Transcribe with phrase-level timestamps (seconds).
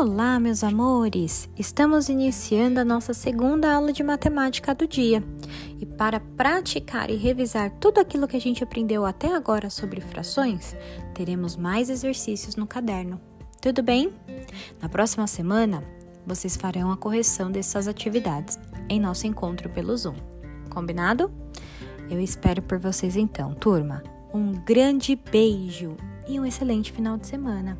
[0.00, 1.46] Olá, meus amores!
[1.58, 5.22] Estamos iniciando a nossa segunda aula de matemática do dia.
[5.78, 10.74] E para praticar e revisar tudo aquilo que a gente aprendeu até agora sobre frações,
[11.12, 13.20] teremos mais exercícios no caderno.
[13.60, 14.10] Tudo bem?
[14.80, 15.84] Na próxima semana,
[16.26, 18.58] vocês farão a correção dessas atividades
[18.88, 20.16] em nosso encontro pelo Zoom.
[20.70, 21.30] Combinado?
[22.08, 24.02] Eu espero por vocês então, turma.
[24.32, 25.94] Um grande beijo
[26.26, 27.76] e um excelente final de semana.